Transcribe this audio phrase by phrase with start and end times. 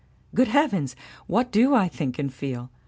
[0.33, 0.95] Good heavens!
[1.27, 2.71] what do I think and feel?